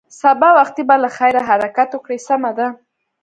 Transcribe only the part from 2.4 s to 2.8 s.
ده.